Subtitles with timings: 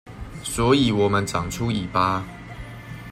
[0.43, 2.25] 所以我們長出尾巴